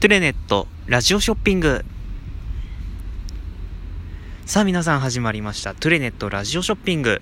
[0.00, 1.84] トゥレネットラジオショッピング。
[4.46, 5.74] さあ皆さん始まりました。
[5.74, 7.20] トゥレネットラジオショッピング、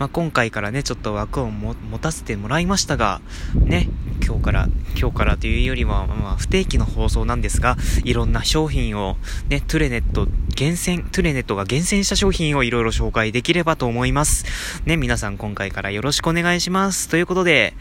[0.00, 3.20] まあ、今回からねちょっと枠を持たせてもらいましたが
[3.54, 3.88] ね
[4.26, 4.68] 今日から
[4.98, 9.16] 今日からというよりは、まあ、不定期の放送なんですがいろんな商品を
[9.48, 10.26] ねトゥレネット
[10.56, 14.44] 厳選トゥレネットが厳選した商品をいろいろ紹介できればと思います。
[14.86, 17.08] ね皆さん今回からよろしくお願いします。
[17.08, 17.74] ということで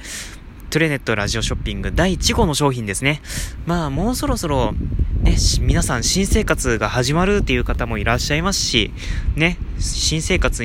[0.69, 3.21] トゥレネットラジオショッピング第1号の商品ですね。
[3.65, 4.73] まあ、もうそろそろ、
[5.21, 8.91] ね、皆さん新生活が始まるっていう方もいらっしゃいますし、
[9.35, 10.63] ね、新生活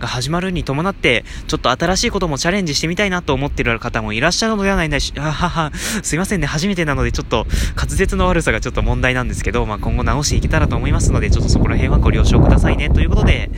[0.00, 12.90] が始まるに伴って、ちょっと新しいこともチャレンジしてみたいなと思っている方もいらっしゃるのではないでし、あはは、すいませんね、初めてなのでちょっと滑舌の悪さがちょっと問題なんですけど、まあ今後直していけたらと思いますので、ちょっとそこら辺はご了承くださいね。
[12.90, 13.48] ということで、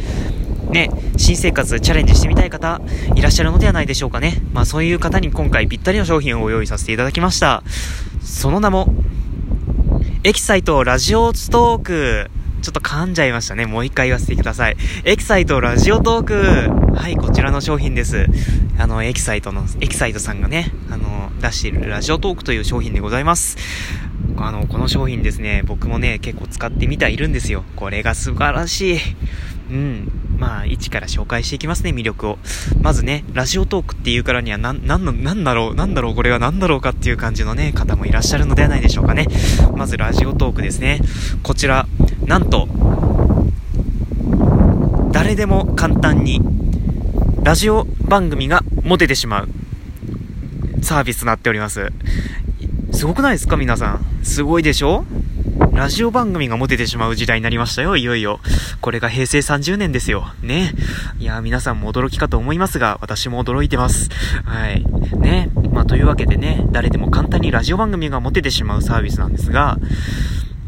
[0.72, 2.80] ね、新生活チャレンジしてみたい方
[3.14, 4.42] いらっしゃるのではないでしょうかね。
[4.52, 7.62] まあそういう方に今回ぴったりの商品をご用意させていただきました。
[8.22, 8.94] その名も、
[10.24, 12.30] エキサイトラジオストーク。
[12.62, 13.66] ちょっと噛んじゃいましたね。
[13.66, 14.76] もう一回言わせてください。
[15.04, 16.96] エキサイトラジオトーク。
[16.96, 18.26] はい、こちらの商品です。
[18.78, 23.56] あの、エキサイトの、エキサイトさんがね、あの、出しているラジオトークという商品でございます。
[24.36, 27.64] あの、この商品ですね、僕もね、結構使ってみているんですよ。
[27.74, 28.98] これが素晴らしい。
[29.70, 30.12] うん。
[30.42, 32.36] まあ、一から紹介していきますね、魅力を。
[32.80, 39.28] まずね、ラジオトークっていうからには、な、なんの、なんだろう、なんだろう、これは何だろうかっていう感じのね、方もいらっしゃるのではないでしょうかね。
[39.76, 41.00] まず、ラジオトークですね。
[41.44, 41.86] こちら、
[42.26, 42.66] なんと、
[45.12, 46.40] 誰でも簡単に、
[47.44, 49.48] ラジオ番組が持ててしまう、
[50.82, 51.92] サービスとなっております。
[52.90, 54.04] すごくないですか皆さん？
[54.24, 55.04] すごいでしょ？
[55.72, 58.40] ラジオ番組が持ててしまう時代になりましたよ、いよいよ。
[58.82, 60.26] これが平成30年ですよ。
[60.42, 60.74] ね。
[61.18, 64.10] いや、皆さんも驚きかと思いますが、私も驚いてます。
[64.44, 64.84] はい。
[65.16, 65.50] ね。
[65.72, 69.78] まあ、というわけでね、誰でも簡単にラジオ番組が持ててしまうサービスなんですが、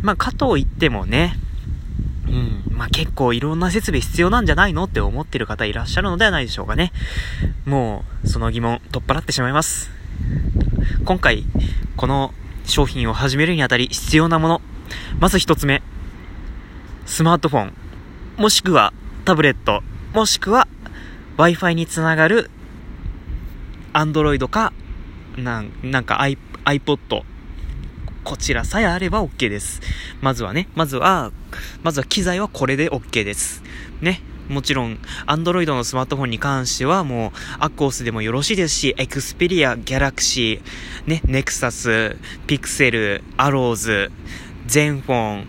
[0.01, 1.39] まあ、かといってもね、
[2.27, 2.65] うん。
[2.71, 6.93] まあ、結構いろんな設備必要なんじゃないのって思ってる方いらっしゃるのではないでしょうかね。
[7.67, 9.91] もう、その疑問、取っ払ってしまいます。
[11.05, 11.45] 今回、
[11.97, 12.33] この
[12.65, 14.63] 商品を始めるにあたり必要なもの、
[15.21, 15.83] まず一つ目。
[17.07, 17.73] スマートフォン、
[18.39, 18.93] もしくは
[19.25, 19.83] タブレット、
[20.13, 20.67] もしくは
[21.37, 22.51] Wi-Fi につながる
[23.93, 24.73] Android か、
[25.37, 26.21] なん、なんか
[26.65, 27.23] iPod。
[28.25, 29.81] こちらさえあれば OK です。
[30.23, 31.31] まずはね、まずは、
[31.83, 33.63] まずは機材はこれで OK です。
[34.01, 34.23] ね。
[34.49, 37.31] もちろん、Android のスマートフォンに関してはもう、
[37.61, 40.61] アコースでもよろしいですし、Xperia、Galaxy、
[41.07, 42.17] ね、Nexus、
[42.47, 44.11] Pixel、Arrows、
[44.67, 45.47] ゼンフォン、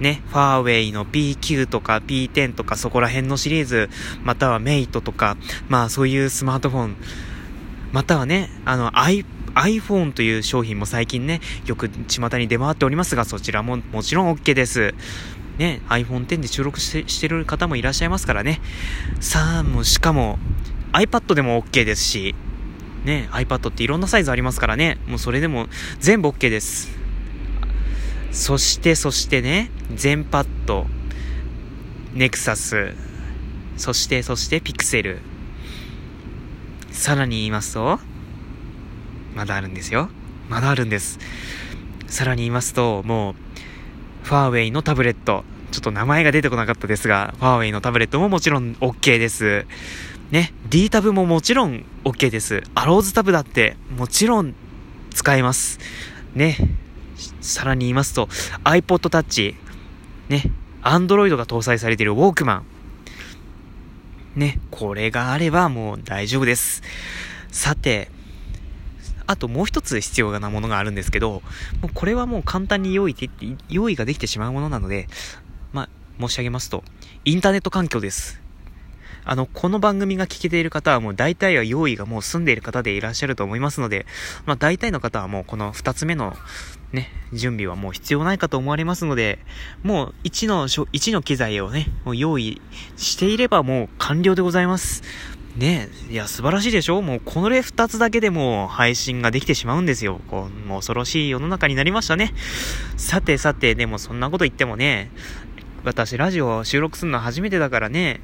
[0.00, 3.90] ね、ファーウェイの P9 とか P10 とかそこら辺のシリーズ、
[4.22, 5.36] またはメイトとか、
[5.68, 6.96] まあそういうスマートフォン、
[7.92, 14.94] またはね、あの iPhone という商品も最近ね、よく巷に出回っておりますが、そちらももちろん OK です。
[15.58, 18.60] ね、iPhone X で収録してしてる方もいらっしゃいますからね。
[19.20, 20.38] さあ、もうしかも
[20.92, 22.34] iPad でも OK ですし、
[23.04, 25.66] ね、iPad っていろんなサイズありますからね、もうそれでも
[26.00, 27.01] 全部 OK です。
[28.32, 30.86] そして、そしてね、全パッド、
[32.14, 32.94] ネクサス、
[33.76, 35.18] そして、そしてピクセル。
[36.90, 38.00] さらに言いますと、
[39.34, 40.08] まだあるんですよ。
[40.48, 41.18] まだあるんです。
[42.06, 45.44] さらに言いますと、もう、ファーウェイのタブレット。
[45.70, 49.66] ちょっと名前が出てこなかったですが、ファーウェイのタブレットももちろん OK です。
[50.30, 52.62] ね、D タブももちろん OK です。
[52.74, 54.54] アローズタブだってもちろん
[55.10, 55.78] 使えます。
[56.34, 56.56] ね、
[57.40, 58.26] さらに言いますと、
[58.64, 59.54] iPod Touch、
[60.28, 60.50] ね、
[60.82, 62.66] Android が搭載されているウォークマン。
[64.34, 66.82] ね、これがあればもう大丈夫です。
[67.50, 68.10] さて、
[69.26, 71.42] あともう一つ必要なものがあるんですけど、
[71.80, 73.28] もうこれはもう簡単に用意で
[73.68, 75.08] 用意ができてしまうものなので、
[75.72, 75.88] まあ、
[76.20, 76.82] 申し上げますと、
[77.24, 78.40] インターネット環境です。
[79.24, 84.06] あの、この番組が聞けている方はもう大体は用意がもう済んでいる方でいらっしゃると思いますので、
[84.46, 86.36] まあ大体の方はもうこの二つ目の
[86.92, 89.38] ね、準備はもう必要ないかと思われますので、
[89.82, 92.60] もう1の、1の機材をね、もう用意
[92.96, 95.02] していればもう完了でございます。
[95.56, 97.02] ねえいや、素晴らしいでしょ？
[97.02, 100.18] もうこれ2つだけでも配信ができてしまうんですよ。
[100.28, 102.32] こう、もう恐ろしい世の中になりましたね。
[102.96, 105.10] さてさて、でもそんなこと言ってもね、
[105.84, 108.20] 私ラジオ収録するの初めてだからね、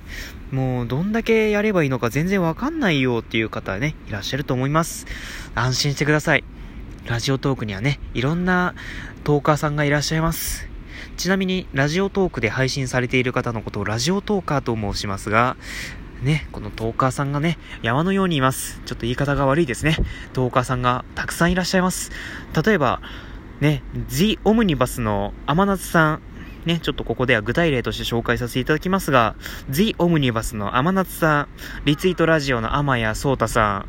[0.52, 5.06] もうどんだけやればいいのか全然わかんないよっていう方ね、いらっしゃると思います。
[5.54, 6.44] 安心してください。
[7.06, 8.74] ラジオトークにはね、いろんな
[9.24, 10.68] トーカーさんがいらっしゃいます。
[11.16, 15.56] ちなみに、ラジオトークで配信されている方のことをラジオトーカーと申しますが、
[16.22, 18.80] ね、このトーカーさんがね、山のようにいます。
[18.86, 19.96] ちょっと言い方が悪いですね。
[20.32, 22.12] トーカーさんがたくさんいらっしゃいます。
[22.64, 23.00] 例えば、
[23.60, 26.22] ね、The Omnibus の天夏さん、
[26.68, 29.36] ね、ちょっとここでは具体例として紹介させていただきますが、
[29.70, 31.48] The Omnibus の天夏さん、
[31.86, 33.86] リツイートラジオの天谷聡太さん、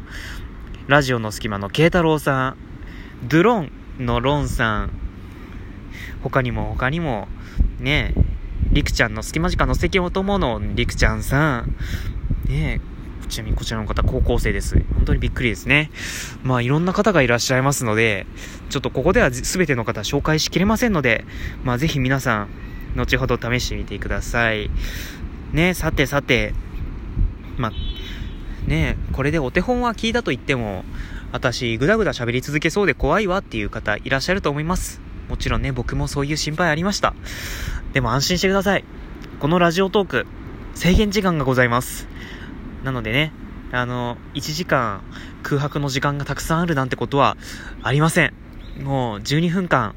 [0.87, 2.57] ラジオの隙間の慶太郎さん、
[3.27, 4.91] ドゥロンのロンさん、
[6.23, 7.27] 他にも他にも、
[7.81, 8.13] ね、
[8.71, 11.75] りくちゃんの隙間時間の席を友のりくちゃんさん、
[12.47, 12.79] ね
[13.29, 14.75] ちなみにこちらの方高校生です。
[14.95, 15.91] 本当にびっくりですね。
[16.43, 18.25] まあいろんな方がいらっしゃいますので、
[18.69, 21.25] ちょっとここでは全ての方紹介しきれませんので、
[21.63, 22.49] まあぜひ皆さん、
[22.95, 24.69] 後ほど試してみてください。
[25.53, 26.53] ねさてさて、
[27.57, 30.83] まあ、ねこれでお手本は聞いたと言っても、
[31.31, 35.01] 私、ぐだぐだ喋り続けそうで怖いわっていう方いらっしゃると思います。
[35.29, 37.13] もちろんね、僕もそういう心配ありました。
[37.93, 38.83] でも安心してください。
[39.39, 40.25] このラジオトーク、
[40.73, 42.07] 制限時間がございます。
[42.83, 43.31] なのでね、
[43.71, 45.01] あの、1時間
[45.43, 47.37] 空白の時間がたくさんあるなんてことは
[47.83, 48.33] ありません。
[48.81, 49.95] もう12分間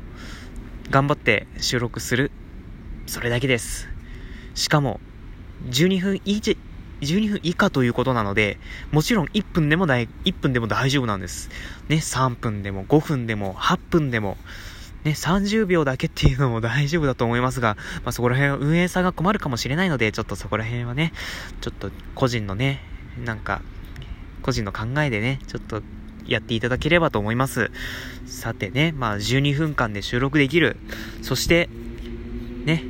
[0.90, 2.30] 頑張って収録する。
[3.06, 3.88] それだけです。
[4.54, 5.00] しかも、
[5.70, 6.56] 12分以上
[7.02, 8.58] 12分以下ということなので、
[8.92, 11.50] もちろん1分でも大、1分でも大丈夫なんです。
[11.88, 14.38] ね、3分でも5分でも8分でも、
[15.04, 21.12] ね、30秒だけっていうのも大丈夫だと思いますが、まあ、そこら辺は運営さんが困るかもしれないので、ちょっとそこら辺はね、
[21.60, 22.80] ちょっと個人のね、
[23.24, 23.62] なんか、
[24.42, 25.82] 個人の考えでね、ちょっと
[26.26, 27.70] やっていただければと思います。
[28.26, 30.76] さてね、まあ12分間で収録できる。
[31.20, 31.68] そして、
[32.64, 32.84] ね、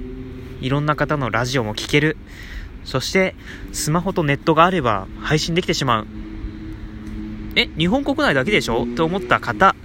[0.60, 2.16] いろんな方のラジオも聴ける。
[2.84, 3.34] そして、
[3.72, 6.06] スマホとネットがあれば配信できてしまう。
[7.56, 8.86] え、日本国内だけでしょ？
[8.96, 9.76] と思った方、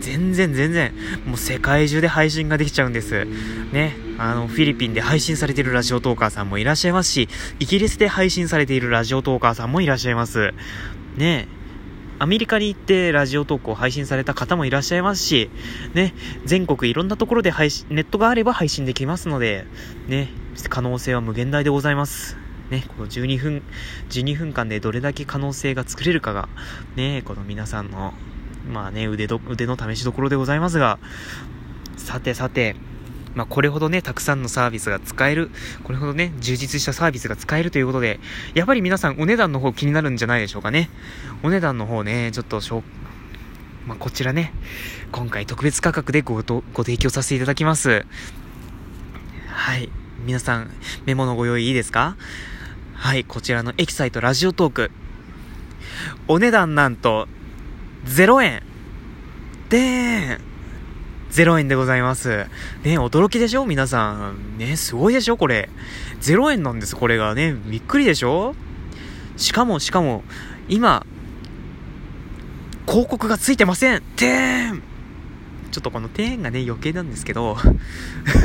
[0.00, 0.92] 全然全然、
[1.26, 3.26] もう世界中で配信ができちゃうんです。
[3.72, 3.96] ね。
[4.18, 10.52] あの、フィリピンで配信されているラジオトーカーさんもいらっしゃいますし、イギリスで配信されているラジオトーカーさんもいらっしゃいます。
[11.16, 11.48] ね
[12.20, 15.50] アメリカに行ってラジオトークを配信された方もいらっしゃいますし、
[15.94, 16.14] ね、
[16.44, 19.64] 全国いろんなところで配信、ネットがあれば配信できますので、
[20.06, 20.28] ね、
[20.68, 22.36] 可能性は無限大でございます。
[22.68, 23.62] ね、この12分、
[24.10, 26.50] 12分間でどれだけ可能性が作れるかが、
[26.94, 28.12] ね、この皆さんの
[28.68, 30.98] まあね、腕ど、腕の試しどころでございますが、
[31.96, 32.76] さてさて、
[33.34, 35.50] まあ、これほどね、たくさんのサービスが使える、
[35.84, 38.18] これほどね、充実したサービスが使えるということで、
[38.54, 40.90] やっぱり皆さんお値段の方気になるんじゃないでしょうかね。
[41.42, 42.82] お値段の方ね、ちょっとしょ
[43.86, 44.52] まあ、こちらね、
[45.12, 48.04] 今回特別価格でごご提供させていただきます。
[49.48, 49.88] はい。
[50.26, 50.70] 皆さん、
[51.06, 52.16] メモのご用意いいですか？
[52.94, 54.90] はい、こちらのエキサイトラジオトーク。
[56.28, 57.26] お値段なんと、
[58.04, 58.62] 0円。
[59.68, 60.40] でーん。
[61.30, 62.46] 0円でございます。
[62.82, 63.64] ね、驚きでしょ？
[63.64, 64.58] 皆さん。
[64.58, 65.36] ね、すごいでしょ？
[65.36, 65.68] これ。
[66.20, 67.54] 0円なんです、これがね。
[67.66, 68.54] びっくりでしょ？
[69.36, 70.24] しかも、しかも、
[70.68, 71.06] 今、
[72.86, 74.82] 広告がついてませんてーん
[75.70, 77.56] ちょっとこのてーんがね、余計なんですけど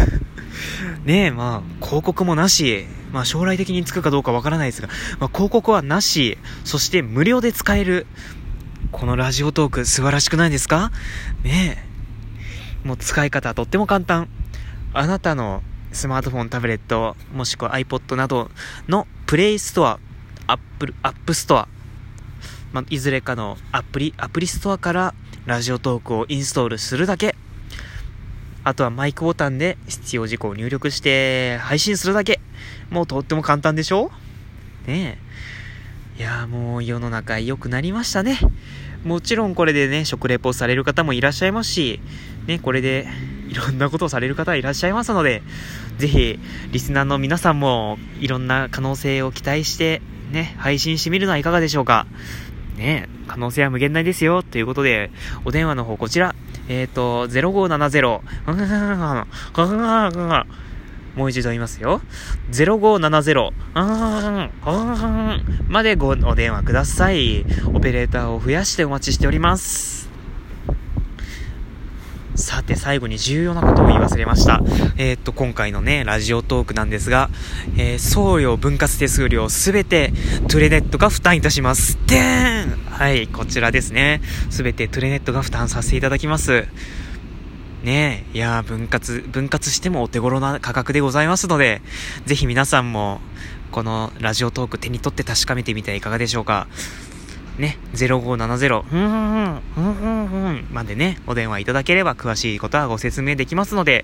[1.03, 8.05] ねえ、まあ、広告もなし、まあ将来的につくかどうかわからないですが、まあ広告はなし、そして無料で使える。
[8.91, 10.91] このラジオトーク素晴らしくないですか？
[11.43, 11.77] ね
[12.83, 12.87] え。
[12.87, 14.29] もう使い方はとっても簡単。
[14.93, 18.49] あなたのスマートフォン、タブレット、もしくは iPod など
[18.87, 19.99] のプレイストア、
[20.47, 21.67] アップル、アップストア、
[22.71, 25.13] まあ、いずれかのアプリ、アプリストアから
[25.45, 27.35] ラジオトークをインストールするだけ。
[28.63, 32.39] あとはマイクボタンで必要事項を入力して配信するだけ。
[32.89, 34.11] もうとっても簡単でしょ？
[34.87, 35.25] ねえ。
[36.17, 38.39] いやもう世の中良くなりましたね。
[39.03, 41.99] もちろんこれでね、食レポされる方もいらっしゃいますし、
[42.47, 43.07] ね、これで
[43.49, 45.43] いろんなことをされる方いらっしゃいますので、
[45.97, 46.39] ぜひ、
[46.71, 52.07] リスナーの皆さんもいろんな可能性を期待して、ね、配信してみるのはいかがでしょうか。
[52.77, 54.41] ね、可能性は無限大ですよ。
[54.41, 55.11] ということで、
[55.43, 56.33] お電話の方こちら、
[56.67, 58.21] えっ、ー、と、0570、
[61.15, 62.01] もう一度言いますよ。
[62.51, 67.45] 0570、あーん、あーんまでごお電話ください。
[67.73, 70.09] オペレーターを増やしてお待ちしております。
[72.35, 74.61] さて、最後に重要なことを言い忘れました。
[74.97, 77.29] えー、っと、今回のね、ラジオトークなんですが、
[77.77, 80.11] えー、送料分割手数料すべて、
[80.49, 81.97] トゥレネットが負担いたします。
[82.07, 84.21] でーんはい、こちらですね。
[84.49, 86.65] すべてトゥレネットが負担させていただきます。
[87.85, 91.83] ねえ、いや分割、分割してもお手頃な価格でございますので、
[92.25, 93.21] ぜひ皆さんも、
[93.71, 96.67] このラジオトーク手に取って確かめてみてはいかがでしょうか。
[97.59, 104.03] ね、0570、ふんふんふん、ふんふんふん、までね、お電話いただければ詳しいことはご説明できますので、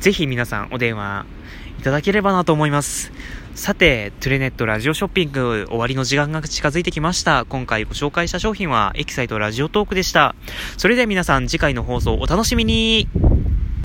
[0.00, 1.24] ぜひ皆さんお電話
[1.78, 3.12] いただければなと思います。
[3.54, 7.44] さて、トゥレネットラジオショッピング終わりの時間が近づいてきました。
[7.48, 10.34] 今回ご紹介した商品はエキサイトラジオトークでした。
[10.76, 13.08] それでは皆さん次回の放送お楽しみに